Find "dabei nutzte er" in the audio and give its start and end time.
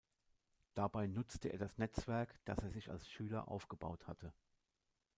0.73-1.59